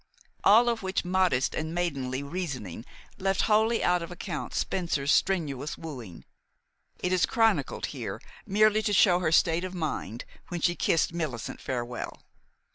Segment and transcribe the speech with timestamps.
[0.43, 2.85] All of which modest and maidenly reasoning
[3.19, 6.25] left wholly out of account Spencer's strenuous wooing;
[6.97, 11.61] it is chronicled here merely to show her state of mind when she kissed Millicent
[11.61, 12.23] farewell.